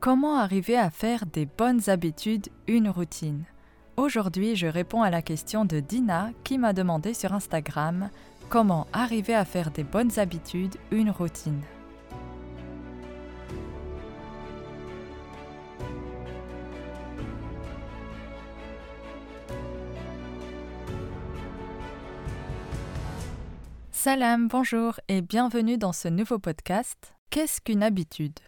Comment 0.00 0.38
arriver 0.38 0.78
à 0.78 0.90
faire 0.90 1.26
des 1.26 1.44
bonnes 1.44 1.90
habitudes 1.90 2.50
une 2.68 2.88
routine? 2.88 3.42
Aujourd'hui, 3.96 4.54
je 4.54 4.68
réponds 4.68 5.02
à 5.02 5.10
la 5.10 5.22
question 5.22 5.64
de 5.64 5.80
Dina 5.80 6.30
qui 6.44 6.56
m'a 6.56 6.72
demandé 6.72 7.14
sur 7.14 7.32
Instagram 7.32 8.08
comment 8.48 8.86
arriver 8.92 9.34
à 9.34 9.44
faire 9.44 9.72
des 9.72 9.82
bonnes 9.82 10.16
habitudes 10.20 10.76
une 10.92 11.10
routine? 11.10 11.60
Salam, 23.90 24.46
bonjour 24.46 25.00
et 25.08 25.22
bienvenue 25.22 25.76
dans 25.76 25.92
ce 25.92 26.06
nouveau 26.06 26.38
podcast. 26.38 27.14
Qu'est-ce 27.30 27.60
qu'une 27.60 27.82
habitude? 27.82 28.38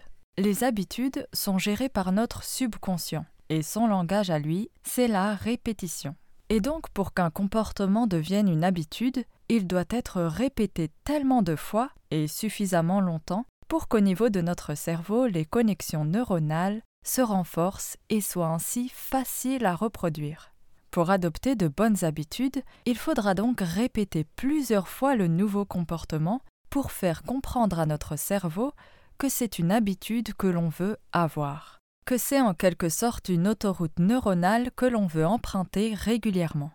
Les 0.41 0.65
habitudes 0.65 1.29
sont 1.35 1.59
gérées 1.59 1.91
par 1.91 2.13
notre 2.13 2.45
subconscient 2.45 3.27
et 3.51 3.61
son 3.61 3.87
langage 3.87 4.31
à 4.31 4.39
lui, 4.39 4.71
c'est 4.83 5.07
la 5.07 5.35
répétition. 5.35 6.17
Et 6.49 6.63
donc 6.63 6.89
pour 6.95 7.13
qu'un 7.13 7.29
comportement 7.29 8.07
devienne 8.07 8.49
une 8.49 8.65
habitude, 8.65 9.23
il 9.51 9.67
doit 9.67 9.85
être 9.91 10.23
répété 10.23 10.89
tellement 11.05 11.43
de 11.43 11.57
fois 11.57 11.91
et 12.11 12.27
suffisamment 12.27 13.03
longtemps 13.03 13.45
pour 13.69 13.87
qu'au 13.87 14.01
niveau 14.01 14.31
de 14.31 14.41
notre 14.41 14.75
cerveau, 14.75 15.27
les 15.27 15.45
connexions 15.45 16.07
neuronales 16.07 16.81
se 17.05 17.21
renforcent 17.21 17.99
et 18.09 18.23
soient 18.23 18.47
ainsi 18.47 18.89
faciles 18.95 19.67
à 19.67 19.75
reproduire. 19.75 20.55
Pour 20.91 21.11
adopter 21.11 21.55
de 21.55 21.69
bonnes 21.69 22.03
habitudes, 22.03 22.63
il 22.87 22.97
faudra 22.97 23.35
donc 23.35 23.61
répéter 23.61 24.25
plusieurs 24.37 24.89
fois 24.89 25.17
le 25.17 25.27
nouveau 25.27 25.67
comportement 25.67 26.41
pour 26.71 26.93
faire 26.93 27.25
comprendre 27.25 27.79
à 27.79 27.85
notre 27.85 28.17
cerveau 28.17 28.73
que 29.21 29.29
c'est 29.29 29.59
une 29.59 29.71
habitude 29.71 30.33
que 30.33 30.47
l'on 30.47 30.71
veut 30.71 30.97
avoir, 31.13 31.79
que 32.07 32.17
c'est 32.17 32.41
en 32.41 32.55
quelque 32.55 32.89
sorte 32.89 33.29
une 33.29 33.49
autoroute 33.49 33.99
neuronale 33.99 34.71
que 34.75 34.87
l'on 34.87 35.07
veut 35.07 35.27
emprunter 35.27 35.93
régulièrement. 35.93 36.73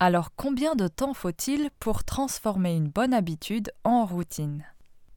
Alors 0.00 0.30
combien 0.34 0.74
de 0.74 0.88
temps 0.88 1.14
faut-il 1.14 1.70
pour 1.78 2.02
transformer 2.02 2.74
une 2.74 2.88
bonne 2.88 3.14
habitude 3.14 3.70
en 3.84 4.06
routine? 4.06 4.64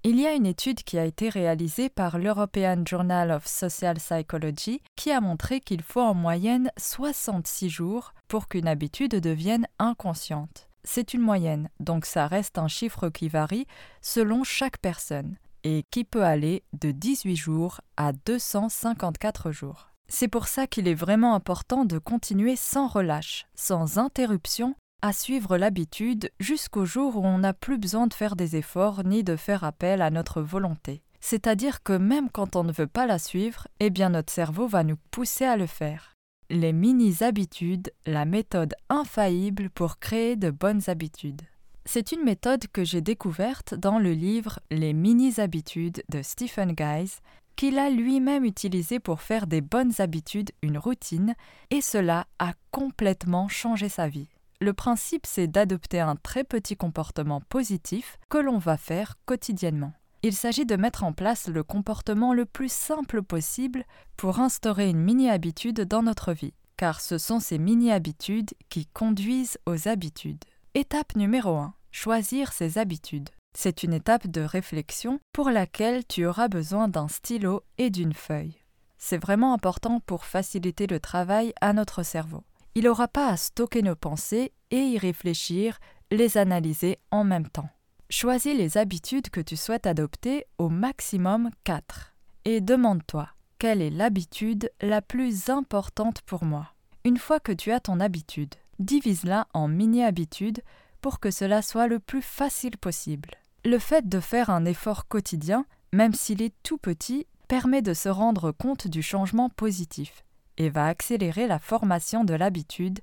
Il 0.03 0.19
y 0.19 0.27
a 0.27 0.33
une 0.33 0.45
étude 0.45 0.83
qui 0.83 0.99
a 0.99 1.05
été 1.05 1.29
réalisée 1.29 1.89
par 1.89 2.19
l'European 2.19 2.83
Journal 2.85 3.31
of 3.31 3.47
Social 3.47 3.95
Psychology 3.95 4.79
qui 4.95 5.11
a 5.11 5.19
montré 5.19 5.61
qu'il 5.61 5.81
faut 5.81 6.01
en 6.01 6.13
moyenne 6.13 6.69
66 6.77 7.71
jours 7.71 8.13
pour 8.27 8.47
qu'une 8.47 8.67
habitude 8.67 9.15
devienne 9.15 9.65
inconsciente. 9.79 10.69
C'est 10.83 11.15
une 11.15 11.21
moyenne, 11.21 11.71
donc 11.79 12.05
ça 12.05 12.27
reste 12.27 12.59
un 12.59 12.67
chiffre 12.67 13.09
qui 13.09 13.29
varie 13.29 13.65
selon 13.99 14.43
chaque 14.43 14.77
personne 14.77 15.37
et 15.67 15.83
qui 15.91 16.05
peut 16.05 16.23
aller 16.23 16.63
de 16.71 16.91
18 16.91 17.35
jours 17.35 17.81
à 17.97 18.13
254 18.13 19.51
jours. 19.51 19.89
C'est 20.07 20.29
pour 20.29 20.47
ça 20.47 20.65
qu'il 20.65 20.87
est 20.87 20.93
vraiment 20.93 21.35
important 21.35 21.83
de 21.83 21.97
continuer 21.97 22.55
sans 22.55 22.87
relâche, 22.87 23.47
sans 23.53 23.97
interruption 23.97 24.75
à 25.01 25.11
suivre 25.11 25.57
l'habitude 25.57 26.31
jusqu'au 26.39 26.85
jour 26.85 27.17
où 27.17 27.25
on 27.25 27.39
n'a 27.39 27.53
plus 27.53 27.77
besoin 27.77 28.07
de 28.07 28.13
faire 28.13 28.37
des 28.37 28.55
efforts 28.55 29.03
ni 29.03 29.25
de 29.25 29.35
faire 29.35 29.65
appel 29.65 30.01
à 30.01 30.09
notre 30.09 30.41
volonté. 30.41 31.03
C'est-à-dire 31.19 31.83
que 31.83 31.93
même 31.93 32.29
quand 32.29 32.55
on 32.55 32.63
ne 32.63 32.71
veut 32.71 32.87
pas 32.87 33.05
la 33.05 33.19
suivre, 33.19 33.67
eh 33.81 33.89
bien 33.89 34.09
notre 34.09 34.31
cerveau 34.31 34.67
va 34.67 34.85
nous 34.85 34.97
pousser 35.11 35.43
à 35.43 35.57
le 35.57 35.67
faire. 35.67 36.13
Les 36.49 36.71
mini-habitudes, 36.71 37.91
la 38.05 38.23
méthode 38.23 38.73
infaillible 38.87 39.69
pour 39.69 39.99
créer 39.99 40.37
de 40.37 40.49
bonnes 40.49 40.83
habitudes. 40.87 41.41
C'est 41.89 42.11
une 42.11 42.25
méthode 42.25 42.67
que 42.67 42.83
j'ai 42.83 42.99
découverte 42.99 43.73
dans 43.73 43.97
le 43.97 44.11
livre 44.11 44.59
Les 44.71 44.91
mini-habitudes 44.91 46.03
de 46.09 46.21
Stephen 46.21 46.73
Guys, 46.73 47.19
qu'il 47.55 47.79
a 47.79 47.89
lui-même 47.89 48.43
utilisé 48.43 48.99
pour 48.99 49.21
faire 49.21 49.47
des 49.47 49.61
bonnes 49.61 49.93
habitudes 49.99 50.51
une 50.61 50.77
routine, 50.77 51.33
et 51.69 51.79
cela 51.79 52.27
a 52.39 52.51
complètement 52.71 53.47
changé 53.47 53.87
sa 53.87 54.09
vie. 54.09 54.27
Le 54.59 54.73
principe, 54.73 55.25
c'est 55.25 55.47
d'adopter 55.47 56.01
un 56.01 56.17
très 56.17 56.43
petit 56.43 56.75
comportement 56.75 57.39
positif 57.47 58.19
que 58.27 58.37
l'on 58.37 58.57
va 58.57 58.75
faire 58.75 59.15
quotidiennement. 59.25 59.93
Il 60.23 60.33
s'agit 60.33 60.65
de 60.65 60.75
mettre 60.75 61.05
en 61.05 61.13
place 61.13 61.47
le 61.47 61.63
comportement 61.63 62.33
le 62.33 62.45
plus 62.45 62.71
simple 62.71 63.21
possible 63.23 63.85
pour 64.17 64.41
instaurer 64.41 64.89
une 64.89 64.99
mini-habitude 64.99 65.85
dans 65.85 66.03
notre 66.03 66.33
vie, 66.33 66.53
car 66.75 66.99
ce 66.99 67.17
sont 67.17 67.39
ces 67.39 67.57
mini-habitudes 67.57 68.51
qui 68.67 68.87
conduisent 68.87 69.57
aux 69.65 69.87
habitudes. 69.87 70.43
Étape 70.73 71.15
numéro 71.15 71.55
1. 71.55 71.73
Choisir 71.91 72.53
ses 72.53 72.77
habitudes. 72.77 73.29
C'est 73.57 73.83
une 73.83 73.93
étape 73.93 74.27
de 74.27 74.41
réflexion 74.41 75.19
pour 75.33 75.49
laquelle 75.49 76.05
tu 76.05 76.25
auras 76.25 76.47
besoin 76.47 76.87
d'un 76.87 77.07
stylo 77.07 77.63
et 77.77 77.89
d'une 77.89 78.13
feuille. 78.13 78.55
C'est 78.97 79.17
vraiment 79.17 79.53
important 79.53 79.99
pour 80.01 80.25
faciliter 80.25 80.87
le 80.87 80.99
travail 80.99 81.53
à 81.61 81.73
notre 81.73 82.03
cerveau 82.03 82.43
il 82.77 82.83
n'aura 82.83 83.07
pas 83.07 83.29
à 83.29 83.37
stocker 83.37 83.81
nos 83.81 83.95
pensées 83.95 84.53
et 84.69 84.77
y 84.77 84.99
réfléchir, 84.99 85.79
les 86.11 86.37
analyser 86.37 86.99
en 87.09 87.23
même 87.23 87.49
temps. 87.49 87.71
Choisis 88.11 88.55
les 88.55 88.77
habitudes 88.77 89.31
que 89.31 89.41
tu 89.41 89.57
souhaites 89.57 89.87
adopter 89.87 90.45
au 90.59 90.69
maximum 90.69 91.49
4 91.63 92.13
et 92.45 92.61
demande-toi 92.61 93.29
quelle 93.57 93.81
est 93.81 93.89
l'habitude 93.89 94.69
la 94.79 95.01
plus 95.01 95.49
importante 95.49 96.21
pour 96.21 96.43
moi? 96.43 96.75
Une 97.03 97.17
fois 97.17 97.39
que 97.39 97.51
tu 97.51 97.71
as 97.71 97.79
ton 97.79 97.99
habitude, 97.99 98.53
divise-la 98.77 99.47
en 99.55 99.67
mini-habitudes 99.67 100.61
pour 101.01 101.19
que 101.19 101.31
cela 101.31 101.61
soit 101.61 101.87
le 101.87 101.99
plus 101.99 102.21
facile 102.21 102.77
possible. 102.77 103.31
Le 103.65 103.79
fait 103.79 104.07
de 104.07 104.19
faire 104.19 104.49
un 104.49 104.65
effort 104.65 105.07
quotidien, 105.07 105.65
même 105.93 106.13
s'il 106.13 106.41
est 106.41 106.53
tout 106.63 106.77
petit, 106.77 107.25
permet 107.47 107.81
de 107.81 107.93
se 107.93 108.09
rendre 108.09 108.51
compte 108.51 108.87
du 108.87 109.01
changement 109.01 109.49
positif 109.49 110.23
et 110.57 110.69
va 110.69 110.87
accélérer 110.87 111.47
la 111.47 111.59
formation 111.59 112.23
de 112.23 112.33
l'habitude 112.33 112.99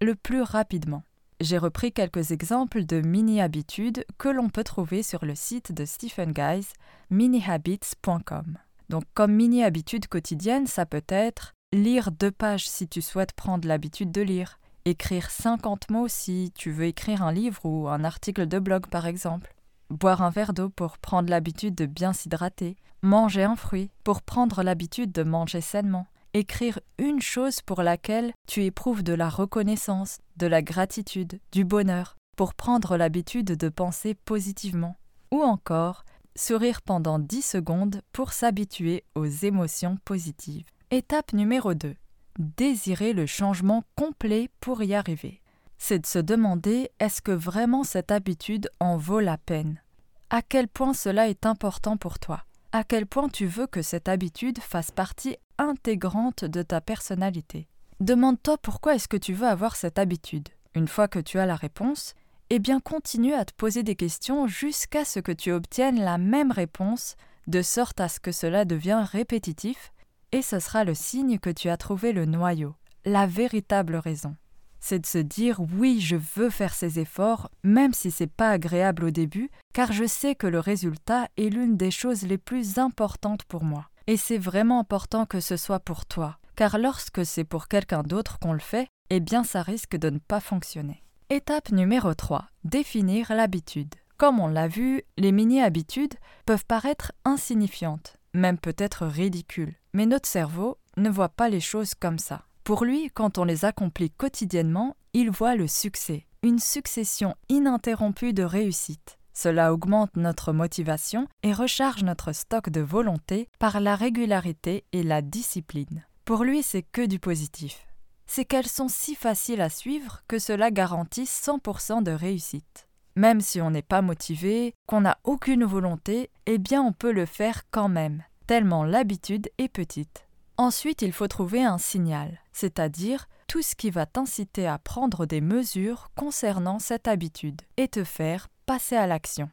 le 0.00 0.14
plus 0.14 0.42
rapidement. 0.42 1.02
J'ai 1.40 1.58
repris 1.58 1.92
quelques 1.92 2.32
exemples 2.32 2.84
de 2.84 3.00
mini-habitudes 3.00 4.04
que 4.18 4.28
l'on 4.28 4.48
peut 4.48 4.64
trouver 4.64 5.02
sur 5.02 5.24
le 5.24 5.34
site 5.34 5.72
de 5.72 5.84
Stephen 5.84 6.32
Guys, 6.32 6.72
minihabits.com. 7.10 8.58
Donc 8.88 9.04
comme 9.14 9.32
mini-habitude 9.32 10.08
quotidienne, 10.08 10.66
ça 10.66 10.84
peut 10.84 11.04
être 11.08 11.54
lire 11.72 12.10
deux 12.10 12.30
pages 12.30 12.68
si 12.68 12.88
tu 12.88 13.02
souhaites 13.02 13.32
prendre 13.32 13.68
l'habitude 13.68 14.10
de 14.10 14.22
lire, 14.22 14.58
écrire 14.88 15.30
50 15.30 15.90
mots 15.90 16.08
si 16.08 16.52
tu 16.54 16.70
veux 16.70 16.86
écrire 16.86 17.22
un 17.22 17.32
livre 17.32 17.64
ou 17.64 17.88
un 17.88 18.04
article 18.04 18.46
de 18.46 18.58
blog 18.58 18.86
par 18.86 19.06
exemple, 19.06 19.54
boire 19.90 20.22
un 20.22 20.30
verre 20.30 20.52
d'eau 20.52 20.68
pour 20.68 20.98
prendre 20.98 21.30
l'habitude 21.30 21.74
de 21.74 21.86
bien 21.86 22.12
s'hydrater, 22.12 22.76
manger 23.02 23.44
un 23.44 23.56
fruit 23.56 23.90
pour 24.04 24.22
prendre 24.22 24.62
l'habitude 24.62 25.12
de 25.12 25.22
manger 25.22 25.60
sainement, 25.60 26.06
écrire 26.34 26.80
une 26.98 27.20
chose 27.20 27.60
pour 27.60 27.82
laquelle 27.82 28.32
tu 28.46 28.64
éprouves 28.64 29.02
de 29.02 29.14
la 29.14 29.28
reconnaissance, 29.28 30.18
de 30.36 30.46
la 30.46 30.62
gratitude, 30.62 31.40
du 31.52 31.64
bonheur, 31.64 32.16
pour 32.36 32.54
prendre 32.54 32.96
l'habitude 32.96 33.56
de 33.56 33.68
penser 33.68 34.14
positivement. 34.14 34.96
Ou 35.30 35.42
encore, 35.42 36.04
sourire 36.36 36.82
pendant 36.82 37.18
10 37.18 37.42
secondes 37.42 38.00
pour 38.12 38.32
s'habituer 38.32 39.04
aux 39.14 39.26
émotions 39.26 39.98
positives. 40.04 40.66
Étape 40.90 41.32
numéro 41.32 41.74
2. 41.74 41.94
Désirer 42.38 43.14
le 43.14 43.26
changement 43.26 43.82
complet 43.96 44.48
pour 44.60 44.84
y 44.84 44.94
arriver. 44.94 45.42
C'est 45.76 45.98
de 45.98 46.06
se 46.06 46.20
demander 46.20 46.88
est-ce 47.00 47.20
que 47.20 47.32
vraiment 47.32 47.82
cette 47.82 48.12
habitude 48.12 48.70
en 48.78 48.96
vaut 48.96 49.18
la 49.18 49.38
peine? 49.38 49.82
À 50.30 50.40
quel 50.42 50.68
point 50.68 50.94
cela 50.94 51.28
est 51.28 51.46
important 51.46 51.96
pour 51.96 52.20
toi? 52.20 52.44
À 52.70 52.84
quel 52.84 53.06
point 53.06 53.28
tu 53.28 53.46
veux 53.46 53.66
que 53.66 53.82
cette 53.82 54.08
habitude 54.08 54.60
fasse 54.60 54.92
partie 54.92 55.36
intégrante 55.58 56.44
de 56.44 56.62
ta 56.62 56.80
personnalité? 56.80 57.66
Demande-toi 57.98 58.56
pourquoi 58.58 58.94
est-ce 58.94 59.08
que 59.08 59.16
tu 59.16 59.32
veux 59.32 59.48
avoir 59.48 59.74
cette 59.74 59.98
habitude. 59.98 60.48
Une 60.76 60.86
fois 60.86 61.08
que 61.08 61.18
tu 61.18 61.40
as 61.40 61.46
la 61.46 61.56
réponse, 61.56 62.14
eh 62.50 62.60
bien 62.60 62.78
continue 62.78 63.34
à 63.34 63.44
te 63.46 63.52
poser 63.52 63.82
des 63.82 63.96
questions 63.96 64.46
jusqu'à 64.46 65.04
ce 65.04 65.18
que 65.18 65.32
tu 65.32 65.50
obtiennes 65.50 66.00
la 66.00 66.18
même 66.18 66.52
réponse, 66.52 67.16
de 67.48 67.62
sorte 67.62 68.00
à 68.00 68.08
ce 68.08 68.20
que 68.20 68.30
cela 68.30 68.64
devienne 68.64 69.02
répétitif, 69.02 69.92
et 70.32 70.42
ce 70.42 70.58
sera 70.58 70.84
le 70.84 70.94
signe 70.94 71.38
que 71.38 71.50
tu 71.50 71.68
as 71.68 71.76
trouvé 71.76 72.12
le 72.12 72.24
noyau, 72.24 72.74
la 73.04 73.26
véritable 73.26 73.96
raison 73.96 74.36
c'est 74.80 74.98
de 74.98 75.06
se 75.06 75.18
dire 75.18 75.60
oui, 75.60 76.00
je 76.00 76.16
veux 76.16 76.50
faire 76.50 76.74
ces 76.74 76.98
efforts, 76.98 77.50
même 77.62 77.92
si 77.92 78.10
c'est 78.10 78.26
pas 78.26 78.50
agréable 78.50 79.04
au 79.04 79.10
début, 79.10 79.50
car 79.72 79.92
je 79.92 80.04
sais 80.04 80.34
que 80.34 80.46
le 80.46 80.60
résultat 80.60 81.28
est 81.36 81.50
l'une 81.50 81.76
des 81.76 81.90
choses 81.90 82.22
les 82.22 82.38
plus 82.38 82.78
importantes 82.78 83.44
pour 83.44 83.64
moi. 83.64 83.88
Et 84.06 84.16
c'est 84.16 84.38
vraiment 84.38 84.80
important 84.80 85.26
que 85.26 85.40
ce 85.40 85.56
soit 85.56 85.80
pour 85.80 86.06
toi, 86.06 86.38
car 86.56 86.78
lorsque 86.78 87.24
c'est 87.26 87.44
pour 87.44 87.68
quelqu'un 87.68 88.02
d'autre 88.02 88.38
qu'on 88.38 88.52
le 88.52 88.58
fait, 88.58 88.88
eh 89.10 89.20
bien 89.20 89.44
ça 89.44 89.62
risque 89.62 89.96
de 89.96 90.10
ne 90.10 90.18
pas 90.18 90.40
fonctionner. 90.40 91.02
Étape 91.30 91.72
numéro 91.72 92.14
3. 92.14 92.46
Définir 92.64 93.34
l'habitude. 93.34 93.94
Comme 94.16 94.40
on 94.40 94.48
l'a 94.48 94.66
vu, 94.66 95.02
les 95.16 95.30
mini-habitudes 95.30 96.14
peuvent 96.46 96.64
paraître 96.64 97.12
insignifiantes, 97.24 98.16
même 98.32 98.58
peut-être 98.58 99.06
ridicules, 99.06 99.74
mais 99.92 100.06
notre 100.06 100.28
cerveau 100.28 100.78
ne 100.96 101.10
voit 101.10 101.28
pas 101.28 101.48
les 101.48 101.60
choses 101.60 101.94
comme 101.94 102.18
ça. 102.18 102.42
Pour 102.64 102.84
lui, 102.84 103.10
quand 103.14 103.38
on 103.38 103.44
les 103.44 103.64
accomplit 103.64 104.10
quotidiennement, 104.10 104.96
il 105.14 105.30
voit 105.30 105.56
le 105.56 105.66
succès, 105.66 106.26
une 106.42 106.58
succession 106.58 107.34
ininterrompue 107.48 108.32
de 108.32 108.42
réussites. 108.42 109.18
Cela 109.32 109.72
augmente 109.72 110.16
notre 110.16 110.52
motivation 110.52 111.28
et 111.42 111.52
recharge 111.52 112.02
notre 112.02 112.32
stock 112.32 112.70
de 112.70 112.80
volonté 112.80 113.48
par 113.58 113.80
la 113.80 113.94
régularité 113.94 114.84
et 114.92 115.02
la 115.02 115.22
discipline. 115.22 116.04
Pour 116.24 116.44
lui, 116.44 116.62
c'est 116.62 116.82
que 116.82 117.06
du 117.06 117.18
positif. 117.18 117.86
C'est 118.26 118.44
qu'elles 118.44 118.66
sont 118.66 118.88
si 118.88 119.14
faciles 119.14 119.60
à 119.60 119.70
suivre 119.70 120.22
que 120.28 120.38
cela 120.38 120.70
garantit 120.70 121.24
100% 121.24 122.02
de 122.02 122.10
réussite. 122.10 122.88
Même 123.16 123.40
si 123.40 123.60
on 123.60 123.70
n'est 123.70 123.80
pas 123.80 124.02
motivé, 124.02 124.74
qu'on 124.86 125.00
n'a 125.00 125.18
aucune 125.24 125.64
volonté, 125.64 126.30
eh 126.46 126.58
bien 126.58 126.82
on 126.82 126.92
peut 126.92 127.12
le 127.12 127.24
faire 127.24 127.62
quand 127.70 127.88
même, 127.88 128.22
tellement 128.48 128.82
l'habitude 128.82 129.50
est 129.58 129.68
petite. 129.68 130.26
Ensuite, 130.56 131.02
il 131.02 131.12
faut 131.12 131.28
trouver 131.28 131.62
un 131.62 131.76
signal, 131.76 132.40
c'est-à-dire 132.50 133.28
tout 133.46 133.60
ce 133.60 133.76
qui 133.76 133.90
va 133.90 134.06
t'inciter 134.06 134.66
à 134.66 134.78
prendre 134.78 135.26
des 135.26 135.42
mesures 135.42 136.08
concernant 136.16 136.78
cette 136.78 137.08
habitude 137.08 137.60
et 137.76 137.88
te 137.88 138.04
faire 138.04 138.48
passer 138.64 138.96
à 138.96 139.06
l'action. 139.06 139.50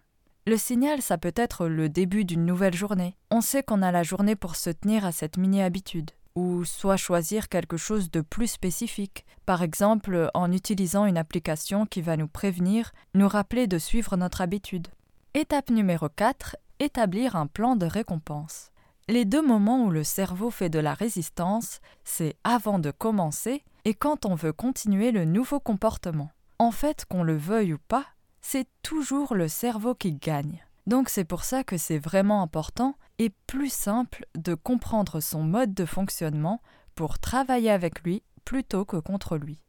Le 0.47 0.55
signal, 0.55 1.01
ça 1.01 1.17
peut 1.17 1.33
être 1.35 1.67
le 1.67 1.89
début 1.89 2.23
d'une 2.23 2.45
nouvelle 2.45 2.73
journée. 2.73 3.17
On 3.31 3.41
sait 3.41 3.63
qu'on 3.63 3.81
a 3.81 3.91
la 3.91 4.03
journée 4.03 4.37
pour 4.37 4.55
se 4.55 4.69
tenir 4.69 5.05
à 5.05 5.11
cette 5.11 5.37
mini-habitude. 5.37 6.11
Ou 6.35 6.63
soit 6.63 6.95
choisir 6.95 7.49
quelque 7.49 7.77
chose 7.77 8.09
de 8.11 8.21
plus 8.21 8.47
spécifique, 8.47 9.25
par 9.45 9.61
exemple 9.61 10.29
en 10.33 10.53
utilisant 10.53 11.05
une 11.05 11.17
application 11.17 11.85
qui 11.85 12.01
va 12.01 12.15
nous 12.15 12.29
prévenir, 12.29 12.93
nous 13.13 13.27
rappeler 13.27 13.67
de 13.67 13.77
suivre 13.77 14.15
notre 14.15 14.39
habitude. 14.39 14.87
Étape 15.33 15.69
numéro 15.69 16.07
4, 16.07 16.55
établir 16.79 17.35
un 17.35 17.47
plan 17.47 17.75
de 17.75 17.85
récompense. 17.85 18.71
Les 19.07 19.23
deux 19.23 19.43
moments 19.43 19.83
où 19.83 19.91
le 19.91 20.03
cerveau 20.03 20.49
fait 20.49 20.69
de 20.69 20.79
la 20.79 20.95
résistance, 20.95 21.79
c'est 22.03 22.37
avant 22.43 22.79
de 22.79 22.89
commencer 22.89 23.63
et 23.85 23.93
quand 23.93 24.25
on 24.25 24.33
veut 24.33 24.51
continuer 24.51 25.11
le 25.11 25.25
nouveau 25.25 25.59
comportement. 25.59 26.31
En 26.57 26.71
fait, 26.71 27.05
qu'on 27.05 27.21
le 27.21 27.37
veuille 27.37 27.73
ou 27.73 27.77
pas, 27.77 28.07
c'est 28.41 28.67
toujours 28.81 29.35
le 29.35 29.47
cerveau 29.47 29.93
qui 29.93 30.13
gagne. 30.13 30.65
Donc 30.87 31.09
c'est 31.09 31.23
pour 31.23 31.43
ça 31.43 31.63
que 31.63 31.77
c'est 31.77 31.99
vraiment 31.99 32.41
important 32.41 32.95
et 33.19 33.29
plus 33.45 33.71
simple 33.71 34.25
de 34.35 34.55
comprendre 34.55 35.19
son 35.19 35.43
mode 35.43 35.75
de 35.75 35.85
fonctionnement 35.85 36.59
pour 36.95 37.19
travailler 37.19 37.69
avec 37.69 38.01
lui 38.01 38.23
plutôt 38.43 38.85
que 38.85 38.97
contre 38.97 39.37
lui. 39.37 39.59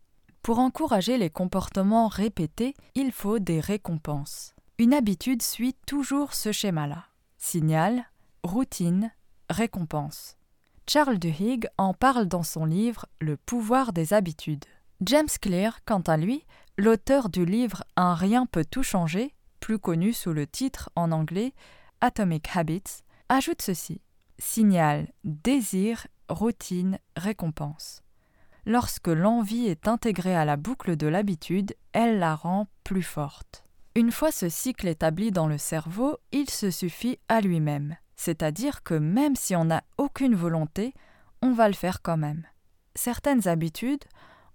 Pour 0.41 0.61
encourager 0.61 1.19
les 1.19 1.31
comportements 1.31 2.09
répétés, 2.09 2.75
il 2.95 3.13
faut 3.13 3.39
des 3.39 3.61
récompenses. 3.61 4.55
Une 4.79 4.95
habitude 4.95 5.43
suit 5.43 5.75
toujours 5.87 6.33
ce 6.33 6.53
schéma-là. 6.53 7.05
Signal, 7.37 8.07
routine, 8.43 9.11
récompense. 9.51 10.37
Charles 10.89 11.19
Duhigg 11.19 11.69
en 11.79 11.95
parle 11.95 12.27
dans 12.27 12.43
son 12.43 12.65
livre 12.65 13.07
Le 13.21 13.37
pouvoir 13.37 13.93
des 13.93 14.13
habitudes. 14.13 14.65
James 15.01 15.29
Clear, 15.41 15.85
quant 15.85 16.01
à 16.01 16.17
lui, 16.17 16.45
l'auteur 16.79 17.29
du 17.29 17.45
livre 17.45 17.85
Un 17.97 18.15
rien 18.15 18.47
peut 18.47 18.65
tout 18.65 18.83
changer, 18.83 19.35
plus 19.61 19.79
connu 19.79 20.13
sous 20.13 20.33
le 20.33 20.47
titre 20.47 20.91
en 20.95 21.13
anglais 21.13 21.55
Atomic 22.01 22.49
Habits, 22.55 23.03
ajoute 23.29 23.63
ceci 23.63 24.01
signal, 24.39 25.09
désir, 25.25 26.07
routine, 26.29 26.99
récompense. 27.17 28.03
Lorsque 28.65 29.09
l'envie 29.09 29.67
est 29.67 29.87
intégrée 29.89 30.35
à 30.35 30.45
la 30.45 30.57
boucle 30.57 30.97
de 30.97 31.07
l'habitude, 31.07 31.75
elle 31.93 32.19
la 32.19 32.35
rend 32.35 32.67
plus 32.85 33.03
forte. 33.03 33.65
Une 33.95 34.11
fois 34.11 34.33
ce 34.33 34.49
cycle 34.49 34.89
établi 34.89 35.31
dans 35.31 35.47
le 35.47 35.59
cerveau, 35.59 36.19
il 36.33 36.51
se 36.51 36.71
suffit 36.71 37.19
à 37.29 37.41
lui-même, 37.41 37.97
c'est-à-dire 38.17 38.83
que 38.83 38.95
même 38.95 39.37
si 39.37 39.55
on 39.55 39.67
n'a 39.67 39.85
aucune 39.99 40.35
volonté, 40.35 40.95
on 41.43 41.53
va 41.53 41.69
le 41.69 41.75
faire 41.75 42.03
quand 42.03 42.17
même. 42.17 42.47
Certaines 42.95 43.47
habitudes 43.47 44.05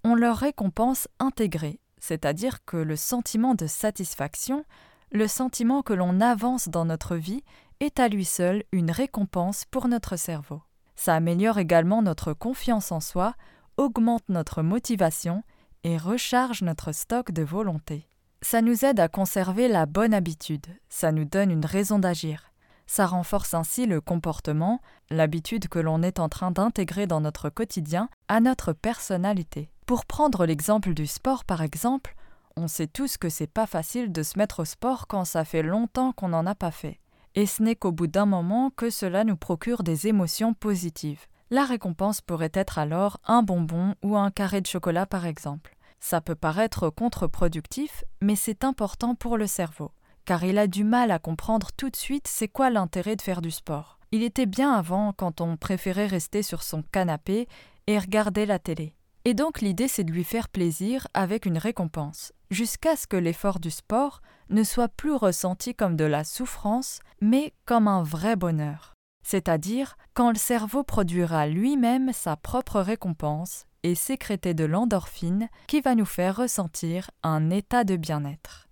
ont 0.03 0.15
leur 0.15 0.37
récompense 0.37 1.07
intégrée, 1.19 1.79
c'est-à-dire 1.99 2.65
que 2.65 2.77
le 2.77 2.95
sentiment 2.95 3.53
de 3.55 3.67
satisfaction, 3.67 4.65
le 5.11 5.27
sentiment 5.27 5.83
que 5.83 5.93
l'on 5.93 6.19
avance 6.21 6.69
dans 6.69 6.85
notre 6.85 7.15
vie, 7.15 7.43
est 7.79 7.99
à 7.99 8.07
lui 8.07 8.25
seul 8.25 8.63
une 8.71 8.91
récompense 8.91 9.65
pour 9.69 9.87
notre 9.87 10.15
cerveau. 10.15 10.61
Ça 10.95 11.15
améliore 11.15 11.57
également 11.57 12.01
notre 12.01 12.33
confiance 12.33 12.91
en 12.91 12.99
soi, 12.99 13.35
augmente 13.77 14.23
notre 14.29 14.61
motivation 14.61 15.43
et 15.83 15.97
recharge 15.97 16.61
notre 16.61 16.91
stock 16.91 17.31
de 17.31 17.43
volonté. 17.43 18.07
Ça 18.43 18.61
nous 18.61 18.85
aide 18.85 18.99
à 18.99 19.07
conserver 19.07 19.67
la 19.67 19.85
bonne 19.85 20.13
habitude, 20.13 20.65
ça 20.89 21.11
nous 21.11 21.25
donne 21.25 21.51
une 21.51 21.65
raison 21.65 21.99
d'agir. 21.99 22.50
Ça 22.93 23.07
renforce 23.07 23.53
ainsi 23.53 23.85
le 23.85 24.01
comportement, 24.01 24.81
l'habitude 25.09 25.69
que 25.69 25.79
l'on 25.79 26.03
est 26.03 26.19
en 26.19 26.27
train 26.27 26.51
d'intégrer 26.51 27.07
dans 27.07 27.21
notre 27.21 27.49
quotidien 27.49 28.09
à 28.27 28.41
notre 28.41 28.73
personnalité. 28.73 29.71
Pour 29.85 30.05
prendre 30.05 30.45
l'exemple 30.45 30.93
du 30.93 31.07
sport 31.07 31.45
par 31.45 31.61
exemple, 31.61 32.17
on 32.57 32.67
sait 32.67 32.87
tous 32.87 33.15
que 33.15 33.29
c'est 33.29 33.47
pas 33.47 33.65
facile 33.65 34.11
de 34.11 34.23
se 34.23 34.37
mettre 34.37 34.63
au 34.63 34.65
sport 34.65 35.07
quand 35.07 35.23
ça 35.23 35.45
fait 35.45 35.63
longtemps 35.63 36.11
qu'on 36.11 36.27
n'en 36.27 36.45
a 36.45 36.53
pas 36.53 36.71
fait. 36.71 36.99
Et 37.33 37.45
ce 37.45 37.63
n'est 37.63 37.77
qu'au 37.77 37.93
bout 37.93 38.07
d'un 38.07 38.25
moment 38.25 38.71
que 38.75 38.89
cela 38.89 39.23
nous 39.23 39.37
procure 39.37 39.83
des 39.83 40.07
émotions 40.07 40.53
positives. 40.53 41.27
La 41.49 41.63
récompense 41.63 42.19
pourrait 42.19 42.51
être 42.53 42.77
alors 42.77 43.21
un 43.25 43.41
bonbon 43.41 43.95
ou 44.03 44.17
un 44.17 44.31
carré 44.31 44.59
de 44.59 44.67
chocolat 44.67 45.05
par 45.05 45.25
exemple. 45.25 45.77
Ça 46.01 46.19
peut 46.19 46.35
paraître 46.35 46.89
contre-productif, 46.89 48.03
mais 48.19 48.35
c'est 48.35 48.65
important 48.65 49.15
pour 49.15 49.37
le 49.37 49.47
cerveau 49.47 49.93
car 50.25 50.43
il 50.43 50.57
a 50.57 50.67
du 50.67 50.83
mal 50.83 51.11
à 51.11 51.19
comprendre 51.19 51.69
tout 51.75 51.89
de 51.89 51.95
suite 51.95 52.27
c'est 52.27 52.47
quoi 52.47 52.69
l'intérêt 52.69 53.15
de 53.15 53.21
faire 53.21 53.41
du 53.41 53.51
sport. 53.51 53.99
Il 54.11 54.23
était 54.23 54.45
bien 54.45 54.73
avant 54.73 55.13
quand 55.13 55.41
on 55.41 55.57
préférait 55.57 56.07
rester 56.07 56.43
sur 56.43 56.63
son 56.63 56.81
canapé 56.81 57.47
et 57.87 57.97
regarder 57.97 58.45
la 58.45 58.59
télé. 58.59 58.93
Et 59.23 59.33
donc 59.33 59.61
l'idée 59.61 59.87
c'est 59.87 60.03
de 60.03 60.11
lui 60.11 60.23
faire 60.23 60.49
plaisir 60.49 61.07
avec 61.13 61.45
une 61.45 61.57
récompense, 61.57 62.33
jusqu'à 62.49 62.95
ce 62.95 63.07
que 63.07 63.17
l'effort 63.17 63.59
du 63.59 63.71
sport 63.71 64.21
ne 64.49 64.63
soit 64.63 64.89
plus 64.89 65.13
ressenti 65.13 65.75
comme 65.75 65.95
de 65.95 66.05
la 66.05 66.23
souffrance, 66.23 66.99
mais 67.21 67.53
comme 67.65 67.87
un 67.87 68.03
vrai 68.03 68.35
bonheur. 68.35 68.93
C'est-à-dire 69.23 69.97
quand 70.13 70.31
le 70.31 70.37
cerveau 70.37 70.83
produira 70.83 71.47
lui-même 71.47 72.11
sa 72.11 72.35
propre 72.35 72.81
récompense 72.81 73.65
et 73.83 73.95
sécréter 73.95 74.53
de 74.53 74.65
l'endorphine 74.65 75.49
qui 75.67 75.81
va 75.81 75.95
nous 75.95 76.05
faire 76.05 76.37
ressentir 76.37 77.11
un 77.23 77.49
état 77.49 77.83
de 77.83 77.95
bien-être. 77.95 78.67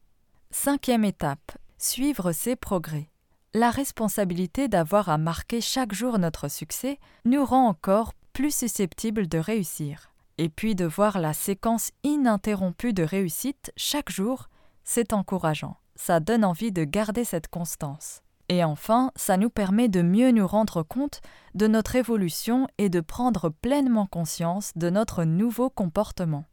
Cinquième 0.61 1.05
étape. 1.05 1.57
Suivre 1.77 2.33
ses 2.33 2.55
progrès. 2.57 3.09
La 3.53 3.69
responsabilité 3.69 4.67
d'avoir 4.67 5.07
à 5.07 5.17
marquer 5.17 5.61
chaque 5.61 5.93
jour 5.93 6.19
notre 6.19 6.49
succès 6.49 6.99
nous 7.23 7.45
rend 7.45 7.67
encore 7.67 8.13
plus 8.33 8.53
susceptibles 8.53 9.27
de 9.27 9.37
réussir. 9.37 10.11
Et 10.37 10.49
puis 10.49 10.75
de 10.75 10.85
voir 10.85 11.19
la 11.19 11.33
séquence 11.33 11.91
ininterrompue 12.03 12.93
de 12.93 13.03
réussite 13.03 13.71
chaque 13.77 14.11
jour, 14.11 14.49
c'est 14.83 15.13
encourageant. 15.13 15.77
Ça 15.95 16.19
donne 16.19 16.43
envie 16.43 16.71
de 16.71 16.83
garder 16.83 17.23
cette 17.23 17.47
constance. 17.47 18.21
Et 18.49 18.63
enfin, 18.63 19.11
ça 19.15 19.37
nous 19.37 19.49
permet 19.49 19.87
de 19.87 20.01
mieux 20.01 20.31
nous 20.31 20.47
rendre 20.47 20.83
compte 20.83 21.21
de 21.55 21.67
notre 21.67 21.95
évolution 21.95 22.67
et 22.77 22.89
de 22.89 22.99
prendre 22.99 23.49
pleinement 23.49 24.07
conscience 24.07 24.73
de 24.75 24.89
notre 24.89 25.23
nouveau 25.23 25.69
comportement. 25.69 26.45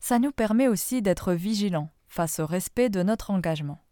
Ça 0.00 0.18
nous 0.18 0.32
permet 0.32 0.68
aussi 0.68 1.00
d'être 1.00 1.32
vigilants, 1.32 1.88
face 2.14 2.38
au 2.38 2.46
respect 2.46 2.88
de 2.88 3.02
notre 3.02 3.32
engagement. 3.32 3.82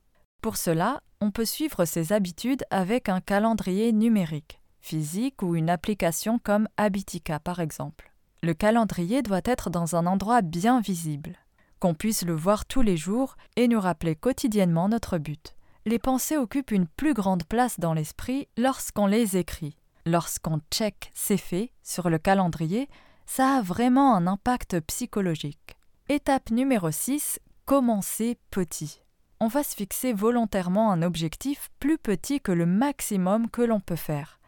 Pour 0.41 0.57
cela, 0.57 1.03
on 1.21 1.33
peut 1.33 1.45
suivre 1.45 1.85
ses 1.85 2.13
habitudes 2.13 2.65
avec 2.71 3.09
un 3.09 3.21
calendrier 3.21 3.93
numérique, 3.93 4.61
physique 4.81 5.43
ou 5.43 5.57
une 5.57 5.69
application 5.69 6.39
comme 6.39 6.69
Habitica 6.77 7.41
par 7.41 7.59
exemple. 7.59 8.13
Le 8.43 8.55
calendrier 8.55 9.23
doit 9.23 9.41
être 9.45 9.71
dans 9.71 9.97
un 9.97 10.07
endroit 10.07 10.41
bien 10.41 10.81
visible, 10.81 11.37
qu'on 11.81 11.95
puisse 11.95 12.25
le 12.25 12.35
voir 12.35 12.65
tous 12.65 12.83
les 12.83 12.97
jours 12.97 13.37
et 13.57 13.67
nous 13.67 13.81
rappeler 13.81 14.15
quotidiennement 14.15 14.89
notre 14.89 15.19
but. 15.19 15.57
Les 15.85 15.99
pensées 15.99 16.37
occupent 16.37 16.71
une 16.71 16.87
plus 16.87 17.15
grande 17.15 17.45
place 17.45 17.81
dans 17.81 17.93
l'esprit 17.93 18.49
lorsqu'on 18.57 19.07
les 19.07 19.37
écrit. 19.37 19.77
Lorsqu'on 20.07 20.61
check 20.71 21.11
c'est 21.13 21.37
fait 21.37 21.73
sur 21.83 22.09
le 22.09 22.19
calendrier, 22.19 22.89
ça 23.27 23.57
a 23.57 23.63
vraiment 23.63 24.15
un 24.15 24.29
impact 24.29 24.81
psychologique. 24.81 25.77
Étape 26.09 26.51
numéro 26.51 26.91
6, 26.91 27.39
commencer 27.65 28.39
petit. 28.51 29.03
On 29.41 29.49
va 29.49 29.63
se 29.63 29.75
fixer 29.75 30.13
volontairement 30.13 30.93
un 30.93 31.03
objectif 31.03 31.71
plus 31.81 31.99
petit 31.99 32.41
que 32.41 32.53
le 32.53 32.67
maximum 32.67 33.51
que 33.51 33.63
l'on 33.63 33.81
peut 33.81 33.97
faire. 33.97 34.41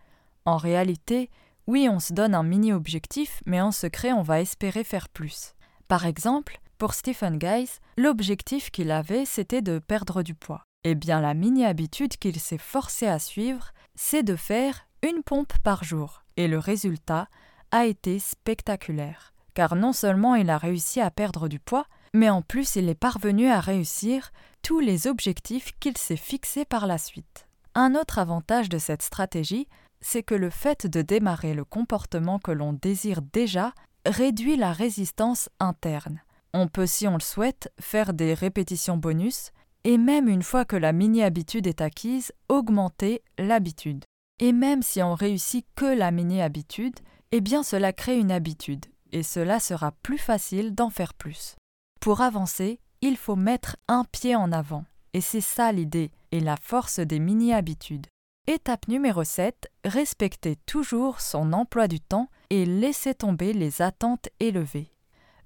En 0.44 0.56
réalité, 0.56 1.30
oui, 1.66 1.88
on 1.90 1.98
se 1.98 2.12
donne 2.12 2.34
un 2.34 2.42
mini-objectif, 2.42 3.42
mais 3.46 3.60
en 3.60 3.72
secret, 3.72 4.12
on 4.12 4.22
va 4.22 4.40
espérer 4.40 4.84
faire 4.84 5.08
plus. 5.08 5.54
Par 5.88 6.06
exemple, 6.06 6.60
pour 6.78 6.94
Stephen 6.94 7.38
Guys, 7.38 7.78
l'objectif 7.96 8.70
qu'il 8.70 8.90
avait, 8.90 9.24
c'était 9.24 9.62
de 9.62 9.78
perdre 9.78 10.22
du 10.22 10.34
poids. 10.34 10.64
Eh 10.84 10.94
bien, 10.94 11.20
la 11.20 11.34
mini-habitude 11.34 12.18
qu'il 12.18 12.38
s'est 12.38 12.58
forcé 12.58 13.06
à 13.06 13.18
suivre, 13.18 13.70
c'est 13.94 14.22
de 14.22 14.36
faire 14.36 14.86
une 15.02 15.22
pompe 15.22 15.54
par 15.62 15.82
jour. 15.82 16.22
Et 16.36 16.46
le 16.46 16.58
résultat 16.58 17.28
a 17.70 17.86
été 17.86 18.18
spectaculaire. 18.18 19.32
Car 19.54 19.76
non 19.76 19.92
seulement 19.92 20.34
il 20.34 20.50
a 20.50 20.58
réussi 20.58 21.00
à 21.00 21.10
perdre 21.10 21.48
du 21.48 21.58
poids, 21.58 21.86
mais 22.14 22.30
en 22.30 22.40
plus 22.40 22.76
il 22.76 22.88
est 22.88 22.94
parvenu 22.94 23.48
à 23.48 23.60
réussir 23.60 24.32
tous 24.62 24.80
les 24.80 25.06
objectifs 25.06 25.72
qu'il 25.80 25.98
s'est 25.98 26.16
fixés 26.16 26.64
par 26.64 26.86
la 26.86 26.96
suite. 26.96 27.46
Un 27.74 27.94
autre 27.96 28.18
avantage 28.18 28.68
de 28.68 28.78
cette 28.78 29.02
stratégie, 29.02 29.68
c'est 30.00 30.22
que 30.22 30.34
le 30.34 30.48
fait 30.48 30.86
de 30.86 31.02
démarrer 31.02 31.54
le 31.54 31.64
comportement 31.64 32.38
que 32.38 32.52
l'on 32.52 32.72
désire 32.72 33.20
déjà 33.20 33.74
réduit 34.06 34.56
la 34.56 34.72
résistance 34.72 35.48
interne. 35.58 36.20
On 36.52 36.68
peut, 36.68 36.86
si 36.86 37.08
on 37.08 37.14
le 37.14 37.20
souhaite, 37.20 37.72
faire 37.80 38.14
des 38.14 38.32
répétitions 38.32 38.96
bonus, 38.96 39.50
et 39.82 39.98
même 39.98 40.28
une 40.28 40.42
fois 40.42 40.64
que 40.64 40.76
la 40.76 40.92
mini-habitude 40.92 41.66
est 41.66 41.80
acquise, 41.80 42.32
augmenter 42.48 43.22
l'habitude. 43.38 44.04
Et 44.38 44.52
même 44.52 44.82
si 44.82 45.02
on 45.02 45.14
réussit 45.14 45.66
que 45.74 45.84
la 45.84 46.10
mini-habitude, 46.10 47.00
eh 47.32 47.40
bien 47.40 47.62
cela 47.62 47.92
crée 47.92 48.18
une 48.18 48.30
habitude, 48.30 48.86
et 49.10 49.22
cela 49.22 49.58
sera 49.58 49.92
plus 50.02 50.18
facile 50.18 50.74
d'en 50.74 50.90
faire 50.90 51.14
plus. 51.14 51.56
Pour 52.04 52.20
avancer, 52.20 52.80
il 53.00 53.16
faut 53.16 53.34
mettre 53.34 53.78
un 53.88 54.04
pied 54.04 54.36
en 54.36 54.52
avant, 54.52 54.84
et 55.14 55.22
c'est 55.22 55.40
ça 55.40 55.72
l'idée 55.72 56.10
et 56.32 56.40
la 56.40 56.58
force 56.58 57.00
des 57.00 57.18
mini-habitudes. 57.18 58.08
Étape 58.46 58.88
numéro 58.88 59.24
7, 59.24 59.70
respecter 59.86 60.56
toujours 60.66 61.22
son 61.22 61.54
emploi 61.54 61.88
du 61.88 62.00
temps 62.00 62.28
et 62.50 62.66
laisser 62.66 63.14
tomber 63.14 63.54
les 63.54 63.80
attentes 63.80 64.28
élevées. 64.38 64.92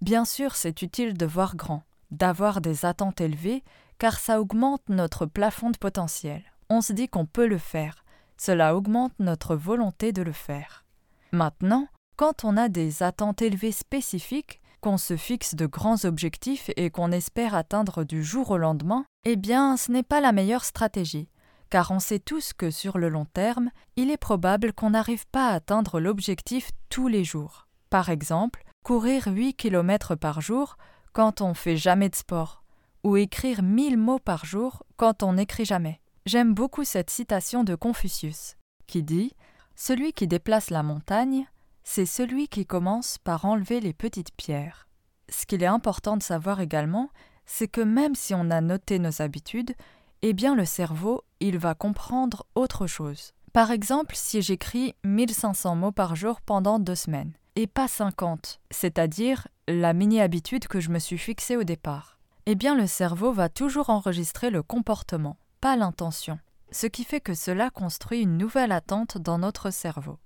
Bien 0.00 0.24
sûr, 0.24 0.56
c'est 0.56 0.82
utile 0.82 1.16
de 1.16 1.26
voir 1.26 1.54
grand, 1.54 1.84
d'avoir 2.10 2.60
des 2.60 2.84
attentes 2.84 3.20
élevées, 3.20 3.62
car 3.98 4.18
ça 4.18 4.40
augmente 4.40 4.82
notre 4.88 5.26
plafond 5.26 5.70
de 5.70 5.78
potentiel. 5.78 6.42
On 6.70 6.80
se 6.80 6.92
dit 6.92 7.06
qu'on 7.06 7.24
peut 7.24 7.46
le 7.46 7.58
faire, 7.58 8.04
cela 8.36 8.74
augmente 8.74 9.12
notre 9.20 9.54
volonté 9.54 10.10
de 10.10 10.22
le 10.22 10.32
faire. 10.32 10.84
Maintenant, 11.30 11.86
quand 12.16 12.42
on 12.42 12.56
a 12.56 12.68
des 12.68 13.04
attentes 13.04 13.42
élevées 13.42 13.70
spécifiques, 13.70 14.60
qu'on 14.80 14.96
se 14.96 15.16
fixe 15.16 15.54
de 15.54 15.66
grands 15.66 16.04
objectifs 16.04 16.70
et 16.76 16.90
qu'on 16.90 17.12
espère 17.12 17.54
atteindre 17.54 18.04
du 18.04 18.22
jour 18.22 18.50
au 18.50 18.58
lendemain, 18.58 19.04
eh 19.24 19.36
bien 19.36 19.76
ce 19.76 19.92
n'est 19.92 20.02
pas 20.02 20.20
la 20.20 20.32
meilleure 20.32 20.64
stratégie, 20.64 21.28
car 21.70 21.90
on 21.90 22.00
sait 22.00 22.18
tous 22.18 22.52
que 22.52 22.70
sur 22.70 22.98
le 22.98 23.08
long 23.08 23.26
terme, 23.26 23.70
il 23.96 24.10
est 24.10 24.16
probable 24.16 24.72
qu'on 24.72 24.90
n'arrive 24.90 25.26
pas 25.28 25.48
à 25.48 25.54
atteindre 25.54 26.00
l'objectif 26.00 26.70
tous 26.88 27.08
les 27.08 27.24
jours. 27.24 27.66
Par 27.90 28.08
exemple, 28.08 28.64
courir 28.82 29.24
8 29.26 29.54
km 29.54 30.14
par 30.14 30.40
jour 30.40 30.76
quand 31.12 31.40
on 31.40 31.54
fait 31.54 31.76
jamais 31.76 32.08
de 32.08 32.16
sport, 32.16 32.62
ou 33.02 33.16
écrire 33.16 33.62
1000 33.62 33.96
mots 33.96 34.18
par 34.18 34.44
jour 34.44 34.84
quand 34.96 35.22
on 35.22 35.34
n'écrit 35.34 35.64
jamais. 35.64 36.00
J'aime 36.26 36.54
beaucoup 36.54 36.84
cette 36.84 37.10
citation 37.10 37.64
de 37.64 37.74
Confucius, 37.74 38.56
qui 38.86 39.02
dit 39.02 39.32
Celui 39.76 40.12
qui 40.12 40.26
déplace 40.26 40.70
la 40.70 40.82
montagne, 40.82 41.46
c'est 41.90 42.04
celui 42.04 42.48
qui 42.48 42.66
commence 42.66 43.16
par 43.16 43.46
enlever 43.46 43.80
les 43.80 43.94
petites 43.94 44.34
pierres. 44.36 44.88
Ce 45.30 45.46
qu'il 45.46 45.62
est 45.62 45.66
important 45.66 46.18
de 46.18 46.22
savoir 46.22 46.60
également, 46.60 47.08
c'est 47.46 47.66
que 47.66 47.80
même 47.80 48.14
si 48.14 48.34
on 48.34 48.50
a 48.50 48.60
noté 48.60 48.98
nos 48.98 49.22
habitudes, 49.22 49.72
eh 50.20 50.34
bien 50.34 50.54
le 50.54 50.66
cerveau, 50.66 51.24
il 51.40 51.56
va 51.56 51.74
comprendre 51.74 52.44
autre 52.54 52.86
chose. 52.86 53.32
Par 53.54 53.70
exemple, 53.70 54.14
si 54.16 54.42
j'écris 54.42 54.96
1500 55.04 55.76
mots 55.76 55.90
par 55.90 56.14
jour 56.14 56.42
pendant 56.42 56.78
deux 56.78 56.94
semaines, 56.94 57.32
et 57.56 57.66
pas 57.66 57.88
50, 57.88 58.60
c'est-à-dire 58.70 59.48
la 59.66 59.94
mini-habitude 59.94 60.68
que 60.68 60.80
je 60.80 60.90
me 60.90 60.98
suis 60.98 61.18
fixée 61.18 61.56
au 61.56 61.64
départ, 61.64 62.18
eh 62.44 62.54
bien 62.54 62.74
le 62.74 62.86
cerveau 62.86 63.32
va 63.32 63.48
toujours 63.48 63.88
enregistrer 63.88 64.50
le 64.50 64.62
comportement, 64.62 65.38
pas 65.62 65.74
l'intention, 65.74 66.38
ce 66.70 66.86
qui 66.86 67.04
fait 67.04 67.22
que 67.22 67.32
cela 67.32 67.70
construit 67.70 68.20
une 68.20 68.36
nouvelle 68.36 68.72
attente 68.72 69.16
dans 69.16 69.38
notre 69.38 69.70
cerveau 69.70 70.18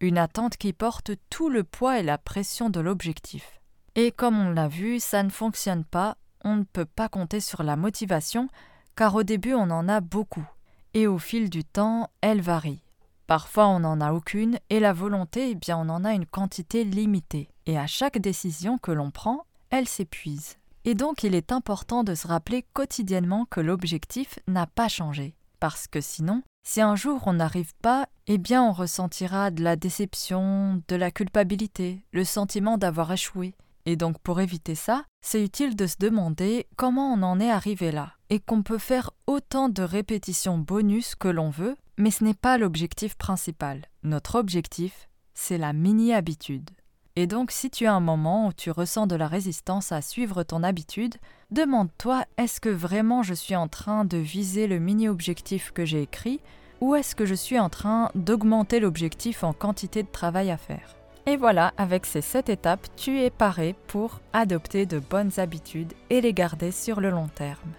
une 0.00 0.18
attente 0.18 0.56
qui 0.56 0.72
porte 0.72 1.12
tout 1.30 1.48
le 1.48 1.64
poids 1.64 1.98
et 1.98 2.02
la 2.02 2.18
pression 2.18 2.70
de 2.70 2.80
l'objectif. 2.80 3.60
Et 3.94 4.10
comme 4.10 4.38
on 4.38 4.50
l'a 4.50 4.68
vu, 4.68 5.00
ça 5.00 5.22
ne 5.22 5.30
fonctionne 5.30 5.84
pas, 5.84 6.16
on 6.44 6.56
ne 6.56 6.64
peut 6.64 6.84
pas 6.84 7.08
compter 7.08 7.40
sur 7.40 7.62
la 7.62 7.76
motivation, 7.76 8.48
car 8.96 9.14
au 9.14 9.22
début 9.22 9.54
on 9.54 9.70
en 9.70 9.88
a 9.88 10.00
beaucoup, 10.00 10.46
et 10.94 11.06
au 11.06 11.18
fil 11.18 11.50
du 11.50 11.64
temps, 11.64 12.10
elle 12.20 12.40
varie. 12.40 12.82
Parfois 13.26 13.68
on 13.68 13.80
n'en 13.80 14.00
a 14.00 14.12
aucune, 14.12 14.58
et 14.68 14.80
la 14.80 14.92
volonté, 14.92 15.50
eh 15.50 15.54
bien 15.54 15.78
on 15.78 15.88
en 15.88 16.04
a 16.04 16.12
une 16.12 16.26
quantité 16.26 16.84
limitée, 16.84 17.48
et 17.66 17.78
à 17.78 17.86
chaque 17.86 18.18
décision 18.18 18.78
que 18.78 18.92
l'on 18.92 19.10
prend, 19.10 19.46
elle 19.70 19.88
s'épuise. 19.88 20.56
Et 20.84 20.94
donc 20.94 21.22
il 21.22 21.34
est 21.34 21.52
important 21.52 22.04
de 22.04 22.14
se 22.14 22.26
rappeler 22.26 22.64
quotidiennement 22.74 23.46
que 23.46 23.60
l'objectif 23.60 24.38
n'a 24.46 24.66
pas 24.66 24.88
changé, 24.88 25.34
parce 25.60 25.86
que 25.86 26.00
sinon, 26.00 26.42
si 26.64 26.80
un 26.80 26.96
jour 26.96 27.22
on 27.26 27.34
n'arrive 27.34 27.74
pas, 27.82 28.08
eh 28.26 28.38
bien 28.38 28.64
on 28.64 28.72
ressentira 28.72 29.50
de 29.50 29.62
la 29.62 29.76
déception, 29.76 30.82
de 30.88 30.96
la 30.96 31.10
culpabilité, 31.10 32.04
le 32.10 32.24
sentiment 32.24 32.78
d'avoir 32.78 33.12
échoué. 33.12 33.54
Et 33.86 33.96
donc 33.96 34.18
pour 34.20 34.40
éviter 34.40 34.74
ça, 34.74 35.04
c'est 35.20 35.44
utile 35.44 35.76
de 35.76 35.86
se 35.86 35.96
demander 36.00 36.66
comment 36.76 37.12
on 37.12 37.22
en 37.22 37.38
est 37.38 37.50
arrivé 37.50 37.92
là, 37.92 38.14
et 38.30 38.40
qu'on 38.40 38.62
peut 38.62 38.78
faire 38.78 39.10
autant 39.26 39.68
de 39.68 39.82
répétitions 39.82 40.58
bonus 40.58 41.14
que 41.14 41.28
l'on 41.28 41.50
veut, 41.50 41.76
mais 41.98 42.10
ce 42.10 42.24
n'est 42.24 42.34
pas 42.34 42.56
l'objectif 42.56 43.14
principal. 43.16 43.82
Notre 44.02 44.36
objectif, 44.36 45.08
c'est 45.34 45.58
la 45.58 45.74
mini-habitude. 45.74 46.70
Et 47.16 47.28
donc 47.28 47.52
si 47.52 47.70
tu 47.70 47.86
as 47.86 47.94
un 47.94 48.00
moment 48.00 48.48
où 48.48 48.52
tu 48.52 48.72
ressens 48.72 49.06
de 49.06 49.14
la 49.14 49.28
résistance 49.28 49.92
à 49.92 50.02
suivre 50.02 50.42
ton 50.42 50.64
habitude, 50.64 51.14
demande-toi 51.52 52.24
est-ce 52.38 52.60
que 52.60 52.68
vraiment 52.68 53.22
je 53.22 53.34
suis 53.34 53.54
en 53.54 53.68
train 53.68 54.04
de 54.04 54.16
viser 54.16 54.66
le 54.66 54.80
mini-objectif 54.80 55.70
que 55.70 55.84
j'ai 55.84 56.02
écrit 56.02 56.40
ou 56.80 56.96
est-ce 56.96 57.14
que 57.14 57.24
je 57.24 57.34
suis 57.34 57.60
en 57.60 57.70
train 57.70 58.10
d'augmenter 58.16 58.80
l'objectif 58.80 59.44
en 59.44 59.52
quantité 59.52 60.02
de 60.02 60.10
travail 60.10 60.50
à 60.50 60.56
faire? 60.56 60.96
Et 61.26 61.36
voilà, 61.36 61.72
avec 61.78 62.04
ces 62.04 62.20
7 62.20 62.48
étapes, 62.48 62.88
tu 62.96 63.20
es 63.20 63.30
paré 63.30 63.76
pour 63.86 64.20
adopter 64.32 64.84
de 64.84 64.98
bonnes 64.98 65.38
habitudes 65.38 65.94
et 66.10 66.20
les 66.20 66.34
garder 66.34 66.72
sur 66.72 67.00
le 67.00 67.10
long 67.10 67.28
terme. 67.28 67.70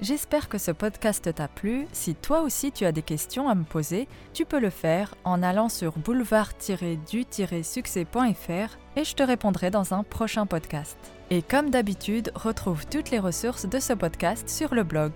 J'espère 0.00 0.48
que 0.48 0.58
ce 0.58 0.70
podcast 0.70 1.34
t'a 1.34 1.48
plu. 1.48 1.88
Si 1.92 2.14
toi 2.14 2.42
aussi 2.42 2.70
tu 2.70 2.84
as 2.84 2.92
des 2.92 3.02
questions 3.02 3.48
à 3.48 3.56
me 3.56 3.64
poser, 3.64 4.06
tu 4.32 4.44
peux 4.44 4.60
le 4.60 4.70
faire 4.70 5.16
en 5.24 5.42
allant 5.42 5.68
sur 5.68 5.98
boulevard-du-succès.fr 5.98 8.78
et 8.96 9.04
je 9.04 9.14
te 9.14 9.24
répondrai 9.24 9.70
dans 9.70 9.94
un 9.94 10.04
prochain 10.04 10.46
podcast. 10.46 10.96
Et 11.30 11.42
comme 11.42 11.70
d'habitude, 11.70 12.30
retrouve 12.36 12.86
toutes 12.86 13.10
les 13.10 13.18
ressources 13.18 13.68
de 13.68 13.80
ce 13.80 13.92
podcast 13.92 14.48
sur 14.48 14.72
le 14.72 14.84
blog. 14.84 15.14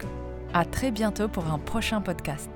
À 0.53 0.65
très 0.65 0.91
bientôt 0.91 1.29
pour 1.29 1.47
un 1.47 1.61
prochain 1.61 2.01
podcast. 2.01 2.51